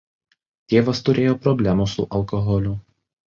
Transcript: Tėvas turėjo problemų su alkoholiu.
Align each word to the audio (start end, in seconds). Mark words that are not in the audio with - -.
Tėvas 0.73 1.01
turėjo 1.09 1.35
problemų 1.45 1.87
su 1.93 2.07
alkoholiu. 2.21 2.75